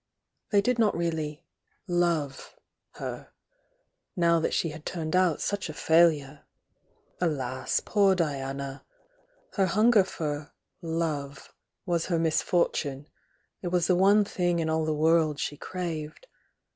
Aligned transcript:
They 0.49 0.61
did 0.61 0.79
not 0.79 0.97
really 0.97 1.43
"love" 1.87 2.55
her, 2.95 3.33
now 4.15 4.39
that 4.39 4.51
she 4.51 4.69
had 4.69 4.83
turned 4.83 5.15
out 5.15 5.41
such 5.41 5.69
a 5.69 5.75
failure. 5.75 6.41
Alas, 7.19 7.81
poor 7.85 8.15
Diana! 8.15 8.83
Her 9.53 9.67
hunger 9.67 10.03
for 10.03 10.53
love 10.81 11.53
was 11.85 12.07
her 12.07 12.17
misfortune; 12.17 13.09
it 13.61 13.67
was 13.67 13.85
the 13.85 13.95
one 13.95 14.25
thing 14.25 14.57
in 14.57 14.71
all 14.71 14.85
the 14.85 14.91
world 14.95 15.39
she 15.39 15.55
craved. 15.55 16.25